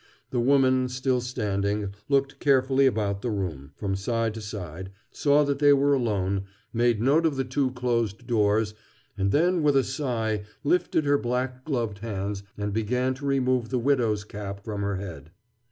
The 0.31 0.39
woman, 0.39 0.89
still 0.89 1.21
standing, 1.21 1.93
looked 2.09 2.39
carefully 2.39 2.87
about 2.87 3.21
the 3.21 3.29
room, 3.29 3.71
from 3.75 3.95
side 3.95 4.33
to 4.33 4.41
side, 4.41 4.89
saw 5.11 5.43
that 5.43 5.59
they 5.59 5.73
were 5.73 5.93
alone, 5.93 6.45
made 6.73 6.99
note 6.99 7.23
of 7.23 7.35
the 7.35 7.43
two 7.43 7.69
closed 7.73 8.25
doors, 8.25 8.73
and 9.15 9.31
then 9.31 9.61
with 9.61 9.77
a 9.77 9.83
sigh 9.83 10.41
lifted 10.63 11.05
her 11.05 11.19
black 11.19 11.63
gloved 11.65 11.99
hands 11.99 12.41
and 12.57 12.73
began 12.73 13.13
to 13.13 13.27
remove 13.27 13.69
the 13.69 13.77
widow's 13.77 14.23
cap 14.23 14.63
from 14.65 14.81
her 14.81 14.95
head. 14.95 15.29